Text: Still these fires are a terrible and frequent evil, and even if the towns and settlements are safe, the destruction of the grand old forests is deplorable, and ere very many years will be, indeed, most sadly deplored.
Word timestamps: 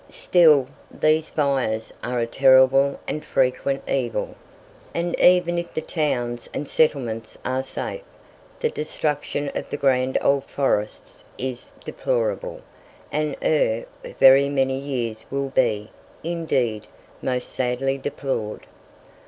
Still 0.09 0.65
these 0.89 1.29
fires 1.29 1.93
are 2.03 2.19
a 2.19 2.25
terrible 2.25 2.99
and 3.07 3.23
frequent 3.23 3.87
evil, 3.87 4.33
and 4.95 5.13
even 5.19 5.59
if 5.59 5.75
the 5.75 5.81
towns 5.81 6.49
and 6.55 6.67
settlements 6.67 7.37
are 7.45 7.61
safe, 7.61 8.01
the 8.61 8.71
destruction 8.71 9.51
of 9.53 9.69
the 9.69 9.77
grand 9.77 10.17
old 10.19 10.45
forests 10.45 11.23
is 11.37 11.73
deplorable, 11.85 12.61
and 13.11 13.35
ere 13.43 13.85
very 14.19 14.49
many 14.49 14.79
years 14.79 15.27
will 15.29 15.49
be, 15.49 15.91
indeed, 16.23 16.87
most 17.21 17.49
sadly 17.49 17.99
deplored. 17.99 18.65